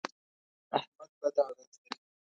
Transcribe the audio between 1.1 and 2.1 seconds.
بد عادت لري.